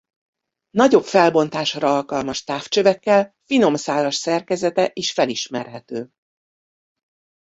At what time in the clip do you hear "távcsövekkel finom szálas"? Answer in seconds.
2.43-4.15